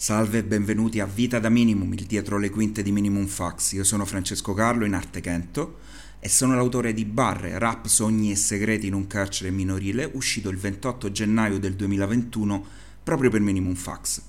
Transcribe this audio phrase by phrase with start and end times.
[0.00, 3.72] Salve e benvenuti a Vita da Minimum, il dietro le quinte di Minimum Fax.
[3.72, 5.78] Io sono Francesco Carlo in arte Kento
[6.20, 10.56] e sono l'autore di Barre, rap, sogni e segreti in un carcere minorile, uscito il
[10.56, 12.64] 28 gennaio del 2021
[13.02, 14.22] proprio per Minimum Fax.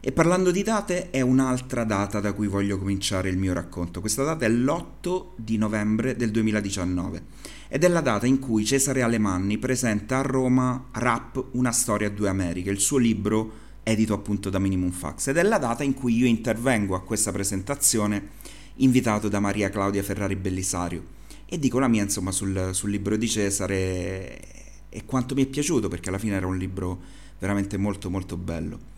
[0.00, 4.00] E parlando di date, è un'altra data da cui voglio cominciare il mio racconto.
[4.00, 7.22] Questa data è l'8 di novembre del 2019
[7.68, 12.10] ed è la data in cui Cesare Alemanni presenta a Roma Rap, una storia a
[12.10, 15.94] due Americhe, il suo libro edito appunto da Minimum Fax ed è la data in
[15.94, 18.30] cui io intervengo a questa presentazione
[18.76, 21.14] invitato da Maria Claudia Ferrari Bellisario
[21.46, 24.40] e dico la mia insomma sul, sul libro di Cesare
[24.88, 27.00] e quanto mi è piaciuto perché alla fine era un libro
[27.38, 28.94] veramente molto molto bello.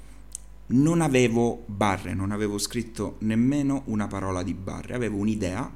[0.69, 5.71] Non avevo barre, non avevo scritto nemmeno una parola di barre, avevo un'idea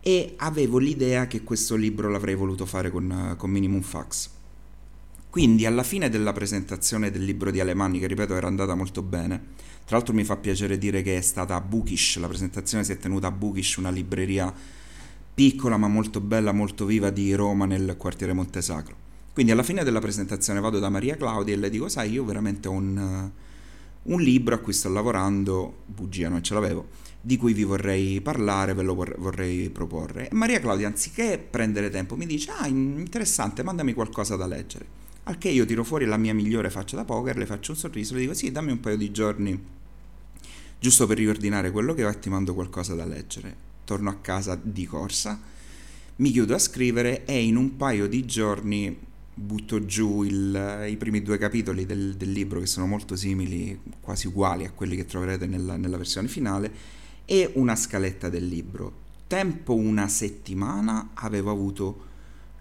[0.00, 4.30] e avevo l'idea che questo libro l'avrei voluto fare con, con Minimum Fax.
[5.36, 9.38] Quindi alla fine della presentazione del libro di Alemanni, che ripeto era andata molto bene,
[9.84, 12.96] tra l'altro mi fa piacere dire che è stata a Bookish, la presentazione si è
[12.96, 14.50] tenuta a Bookish, una libreria
[15.34, 18.96] piccola ma molto bella, molto viva di Roma nel quartiere Montesacro.
[19.34, 22.68] Quindi alla fine della presentazione vado da Maria Claudia e le dico, sai, io veramente
[22.68, 23.30] ho un,
[24.04, 26.88] un libro a cui sto lavorando, bugia non ce l'avevo,
[27.20, 30.30] di cui vi vorrei parlare, ve lo vorrei proporre.
[30.30, 35.04] E Maria Claudia, anziché prendere tempo, mi dice, ah, interessante, mandami qualcosa da leggere.
[35.28, 38.14] Al che io tiro fuori la mia migliore faccia da poker, le faccio un sorriso,
[38.14, 39.60] le dico sì, dammi un paio di giorni
[40.78, 43.64] giusto per riordinare quello che ho e ti mando qualcosa da leggere.
[43.84, 45.40] Torno a casa di corsa,
[46.16, 48.96] mi chiudo a scrivere e in un paio di giorni
[49.34, 54.28] butto giù il, i primi due capitoli del, del, libro che sono molto simili, quasi
[54.28, 56.72] uguali a quelli che troverete nella, nella versione finale
[57.24, 59.04] e una scaletta del libro.
[59.26, 62.04] Tempo una settimana avevo avuto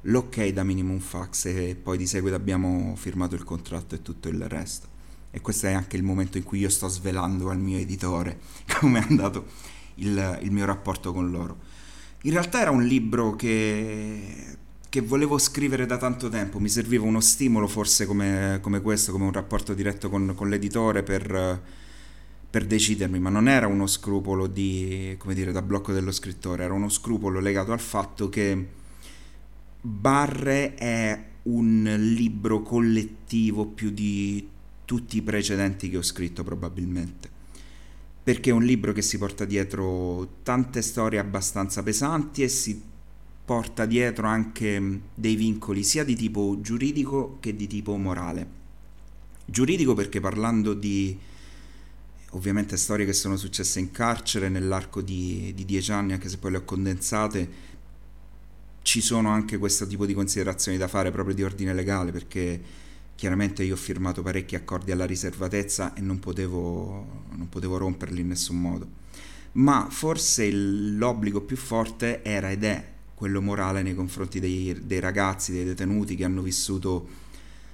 [0.08, 4.47] l'ok da Minimum Fax e poi di seguito abbiamo firmato il contratto e tutto il
[4.47, 4.94] resto.
[5.31, 8.39] E questo è anche il momento in cui io sto svelando al mio editore
[8.80, 9.45] come è andato
[9.95, 11.58] il, il mio rapporto con loro.
[12.22, 14.57] In realtà era un libro che,
[14.90, 19.25] che, volevo scrivere da tanto tempo, mi serviva uno stimolo forse come, come questo, come
[19.25, 21.62] un rapporto diretto con, con l'editore per,
[22.50, 26.74] per, decidermi, ma non era uno scrupolo di, come dire, da blocco dello scrittore, era
[26.74, 28.68] uno scrupolo legato al fatto che
[29.85, 34.47] Barre è un libro collettivo più di
[34.84, 37.29] tutti i precedenti che ho scritto probabilmente
[38.25, 42.81] perché è un libro che si porta dietro tante storie abbastanza pesanti e si
[43.46, 48.47] porta dietro anche dei vincoli sia di tipo giuridico che di tipo morale.
[49.46, 51.16] Giuridico perché parlando di
[52.31, 56.50] ovviamente storie che sono successe in carcere nell'arco di, di dieci anni, anche se poi
[56.50, 57.50] le ho condensate,
[58.85, 62.62] ci sono anche questo tipo di considerazioni da fare proprio di ordine legale perché
[63.16, 68.28] chiaramente io ho firmato parecchi accordi alla riservatezza e non potevo, non potevo romperli in
[68.28, 68.88] nessun modo
[69.53, 75.52] ma forse l'obbligo più forte era ed è quello morale nei confronti dei, dei ragazzi,
[75.52, 77.07] dei detenuti che hanno vissuto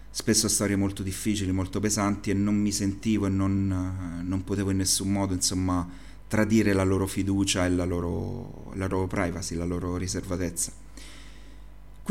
[0.10, 4.78] spesso storie molto difficili, molto pesanti e non mi sentivo e non, non potevo in
[4.78, 5.86] nessun modo insomma
[6.30, 10.81] tradire la loro fiducia e la loro, la loro privacy, la loro riservatezza.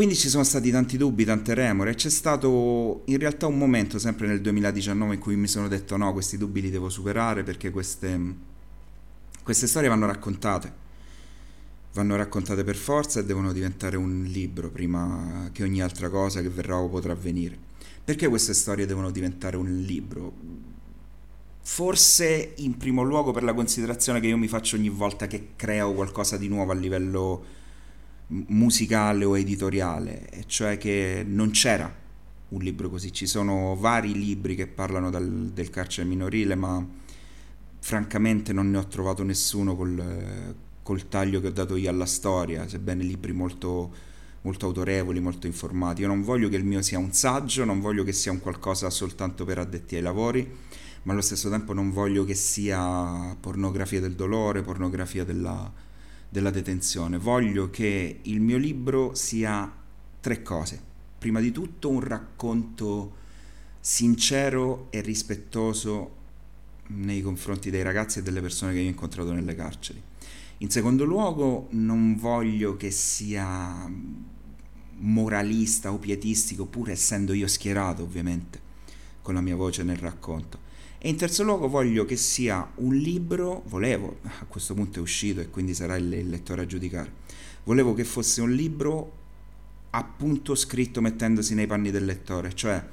[0.00, 4.28] Quindi ci sono stati tanti dubbi, tante remore c'è stato in realtà un momento sempre
[4.28, 8.18] nel 2019 in cui mi sono detto no, questi dubbi li devo superare perché queste,
[9.42, 10.72] queste storie vanno raccontate,
[11.92, 16.48] vanno raccontate per forza e devono diventare un libro prima che ogni altra cosa che
[16.48, 17.58] verrà o potrà avvenire.
[18.02, 20.32] Perché queste storie devono diventare un libro?
[21.60, 25.92] Forse in primo luogo per la considerazione che io mi faccio ogni volta che creo
[25.92, 27.58] qualcosa di nuovo a livello
[28.30, 31.92] musicale o editoriale, e cioè che non c'era
[32.48, 36.84] un libro così, ci sono vari libri che parlano dal, del carcere minorile, ma
[37.78, 42.68] francamente non ne ho trovato nessuno col, col taglio che ho dato io alla storia,
[42.68, 43.92] sebbene libri molto,
[44.42, 46.02] molto autorevoli, molto informati.
[46.02, 48.90] Io non voglio che il mio sia un saggio, non voglio che sia un qualcosa
[48.90, 50.48] soltanto per addetti ai lavori,
[51.02, 55.72] ma allo stesso tempo non voglio che sia pornografia del dolore, pornografia della,
[56.30, 57.18] della detenzione.
[57.18, 59.70] Voglio che il mio libro sia
[60.20, 60.80] tre cose.
[61.18, 63.18] Prima di tutto un racconto
[63.80, 66.16] sincero e rispettoso
[66.88, 70.00] nei confronti dei ragazzi e delle persone che io ho incontrato nelle carceri.
[70.58, 73.90] In secondo luogo non voglio che sia
[74.98, 78.60] moralista o pietistico, pur essendo io schierato ovviamente
[79.22, 80.68] con la mia voce nel racconto.
[81.02, 85.40] E in terzo luogo voglio che sia un libro, volevo, a questo punto è uscito
[85.40, 87.10] e quindi sarà il, il lettore a giudicare,
[87.64, 89.12] volevo che fosse un libro
[89.90, 92.84] appunto scritto mettendosi nei panni del lettore, cioè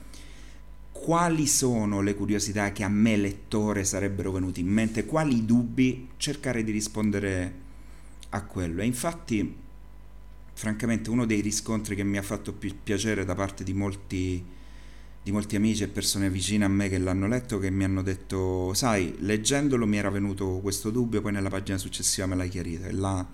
[0.91, 6.63] quali sono le curiosità che a me lettore sarebbero venute in mente, quali dubbi, cercare
[6.63, 7.53] di rispondere
[8.29, 8.81] a quello.
[8.81, 9.55] E infatti,
[10.53, 14.43] francamente, uno dei riscontri che mi ha fatto più piacere da parte di molti,
[15.27, 18.73] di molti amici e persone vicine a me che l'hanno letto, che mi hanno detto,
[18.73, 22.85] sai, leggendolo mi era venuto questo dubbio, poi nella pagina successiva me l'hai chiarito.
[22.85, 23.27] E là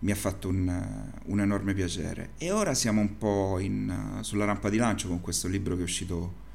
[0.00, 2.32] mi ha fatto un, un enorme piacere.
[2.36, 5.84] E ora siamo un po' in, sulla rampa di lancio con questo libro che è
[5.84, 6.46] uscito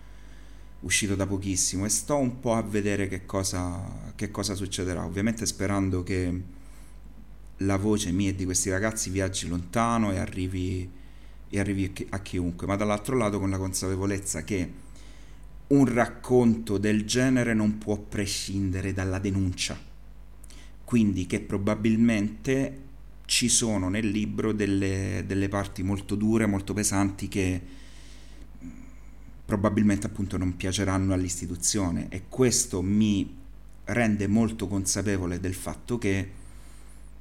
[0.81, 5.45] uscito da pochissimo e sto un po' a vedere che cosa, che cosa succederà, ovviamente
[5.45, 6.41] sperando che
[7.57, 10.87] la voce mia e di questi ragazzi viaggi lontano e arrivi,
[11.53, 14.71] e arrivi a chiunque, ma dall'altro lato con la consapevolezza che
[15.67, 19.79] un racconto del genere non può prescindere dalla denuncia,
[20.83, 22.81] quindi che probabilmente
[23.25, 27.61] ci sono nel libro delle, delle parti molto dure, molto pesanti che
[29.45, 32.07] probabilmente appunto non piaceranno all'istituzione.
[32.09, 33.31] E questo mi
[33.85, 36.41] rende molto consapevole del fatto che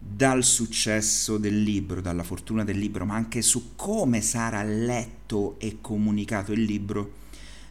[0.04, 5.78] dal successo del libro, dalla fortuna del libro, ma anche su come sarà letto e
[5.80, 7.20] comunicato il libro,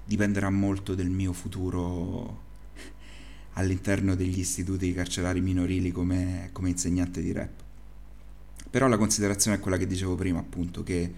[0.05, 2.49] dipenderà molto del mio futuro
[3.53, 7.63] all'interno degli istituti carcerari minorili come, come insegnante di rap.
[8.69, 11.13] Però la considerazione è quella che dicevo prima, appunto, che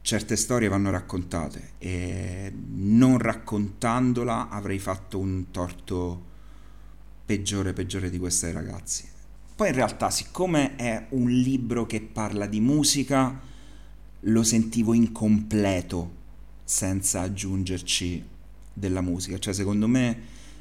[0.00, 6.32] certe storie vanno raccontate e non raccontandola avrei fatto un torto
[7.24, 9.12] peggiore peggiore di questi ragazzi.
[9.56, 13.40] Poi in realtà, siccome è un libro che parla di musica,
[14.18, 16.22] lo sentivo incompleto
[16.64, 18.24] senza aggiungerci
[18.72, 19.38] della musica.
[19.38, 20.18] Cioè, secondo me,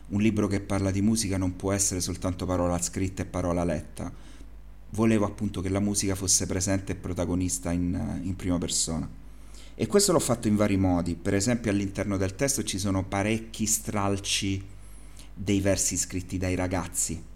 [0.10, 4.14] un libro che parla di musica non può essere soltanto parola scritta e parola letta.
[4.92, 9.10] Volevo appunto che la musica fosse presente e protagonista in, in prima persona.
[9.74, 13.66] E questo l'ho fatto in vari modi, per esempio all'interno del testo ci sono parecchi
[13.66, 14.64] stralci
[15.34, 17.32] dei versi scritti dai ragazzi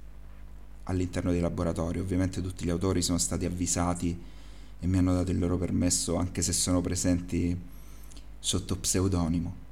[0.88, 2.00] all'interno dei laboratori.
[2.00, 4.18] Ovviamente tutti gli autori sono stati avvisati
[4.80, 7.56] e mi hanno dato il loro permesso anche se sono presenti
[8.40, 9.66] sotto pseudonimo.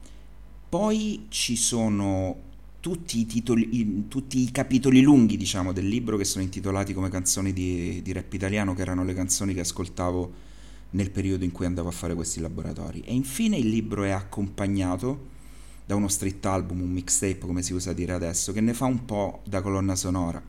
[0.69, 6.43] Poi ci sono tutti i, titoli, tutti i capitoli lunghi, diciamo, del libro che sono
[6.43, 10.33] intitolati come canzoni di, di rap italiano, che erano le canzoni che ascoltavo
[10.91, 13.01] nel periodo in cui andavo a fare questi laboratori.
[13.01, 15.33] E infine il libro è accompagnato
[15.85, 19.05] da uno street album, un mixtape come si usa dire adesso, che ne fa un
[19.05, 20.41] po' da colonna sonora,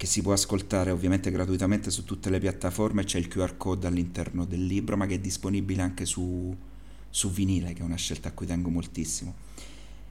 [0.00, 4.46] che si può ascoltare ovviamente gratuitamente su tutte le piattaforme, c'è il QR code all'interno
[4.46, 6.56] del libro, ma che è disponibile anche su,
[7.10, 9.34] su vinile, che è una scelta a cui tengo moltissimo.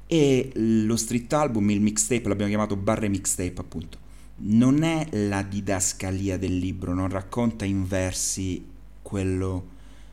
[0.06, 3.98] E lo street album, il mixtape, l'abbiamo chiamato barre mixtape appunto,
[4.42, 8.64] non è la didascalia del libro, non racconta in versi
[9.02, 9.70] quello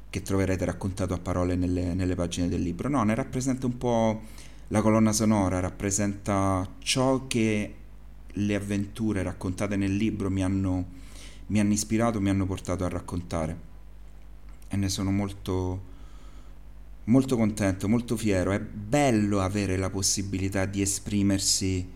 [0.08, 2.88] che troverete raccontato a parole nelle, nelle pagine del libro.
[2.88, 4.22] No, ne rappresenta un po'
[4.68, 7.74] la colonna sonora, rappresenta ciò che
[8.38, 10.86] le avventure raccontate nel libro mi hanno,
[11.48, 13.74] mi hanno ispirato, mi hanno portato a raccontare.
[14.68, 15.82] E ne sono molto,
[17.04, 18.52] molto contento, molto fiero.
[18.52, 21.94] È bello avere la possibilità di esprimersi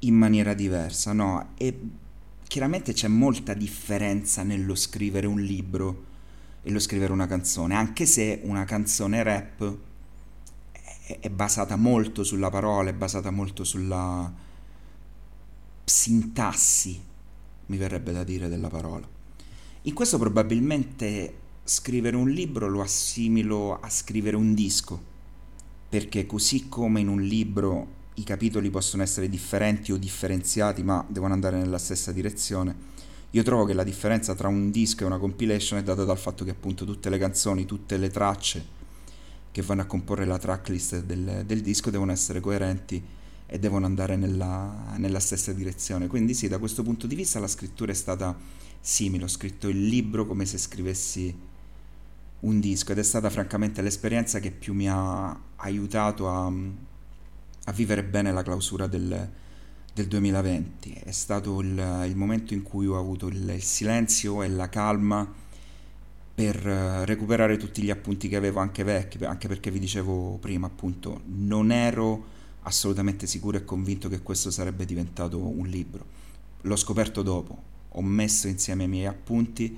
[0.00, 1.50] in maniera diversa, no?
[1.56, 1.78] E
[2.46, 6.04] chiaramente c'è molta differenza nello scrivere un libro
[6.62, 9.76] e lo scrivere una canzone, anche se una canzone rap
[11.20, 14.46] è, basata molto sulla parola, è basata molto sulla
[15.88, 17.00] sintassi,
[17.66, 19.06] mi verrebbe da dire, della parola.
[19.82, 25.00] In questo probabilmente scrivere un libro lo assimilo a scrivere un disco,
[25.88, 31.32] perché così come in un libro i capitoli possono essere differenti o differenziati, ma devono
[31.32, 32.96] andare nella stessa direzione.
[33.32, 36.44] Io trovo che la differenza tra un disco e una compilation è data dal fatto
[36.44, 38.76] che appunto tutte le canzoni, tutte le tracce
[39.50, 43.02] che vanno a comporre la tracklist del, del disco devono essere coerenti
[43.50, 46.06] e devono andare nella, nella, stessa direzione.
[46.06, 48.36] Quindi sì, da questo punto di vista la scrittura è stata
[48.80, 51.34] simile, ho scritto il libro come se scrivessi
[52.40, 56.52] un disco ed è stata francamente l'esperienza che più mi ha aiutato a
[57.68, 59.30] a vivere bene la clausura del,
[59.92, 61.02] del 2020.
[61.04, 65.30] È stato il, il, momento in cui ho avuto il, il, silenzio e la calma
[66.34, 70.66] per eh, recuperare tutti gli appunti che avevo anche vecchi, anche perché vi dicevo prima
[70.66, 72.36] appunto non ero
[72.68, 76.04] assolutamente sicuro e convinto che questo sarebbe diventato un libro.
[76.62, 79.76] L'ho scoperto dopo, ho messo insieme i miei appunti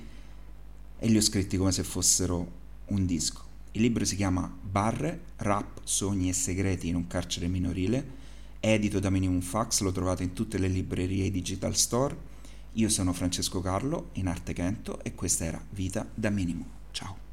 [0.99, 3.49] e li ho scritti come se fossero un disco.
[3.71, 8.19] Il libro si chiama Barre, Rap, Sogni e Segreti in un carcere minorile,
[8.59, 12.29] edito da Minimum Fax, lo trovate in tutte le librerie e digital store.
[12.73, 16.65] Io sono Francesco Carlo in Arte Kento e questa era Vita da Minimum.
[16.91, 17.30] Ciao.